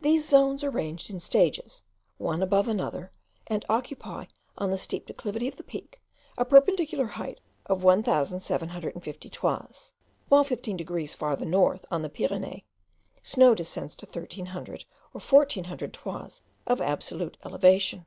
These 0.00 0.26
zones 0.26 0.64
are 0.64 0.70
ranged 0.70 1.10
in 1.10 1.20
stages, 1.20 1.82
one 2.16 2.42
above 2.42 2.68
another, 2.68 3.12
and 3.48 3.66
occupy, 3.68 4.24
on 4.56 4.70
the 4.70 4.78
steep 4.78 5.04
declivity 5.06 5.46
of 5.46 5.56
the 5.56 5.62
Peak, 5.62 6.00
a 6.38 6.44
perpendicular 6.46 7.04
height 7.04 7.38
of 7.66 7.82
1750 7.84 9.28
toises; 9.28 9.92
while 10.30 10.42
fifteen 10.42 10.78
degrees 10.78 11.14
farther 11.14 11.44
north, 11.44 11.84
on 11.90 12.00
the 12.00 12.08
Pyrenees, 12.08 12.62
snow 13.22 13.54
descends 13.54 13.94
to 13.96 14.06
thirteen 14.06 14.50
or 15.12 15.20
fourteen 15.20 15.64
hundred 15.64 15.92
toises 15.92 16.40
of 16.66 16.80
absolute 16.80 17.36
elevation. 17.44 18.06